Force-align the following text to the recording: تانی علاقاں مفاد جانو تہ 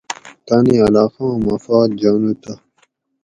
تانی 0.45 0.75
علاقاں 0.87 1.33
مفاد 1.45 1.89
جانو 2.01 2.31
تہ 2.41 2.53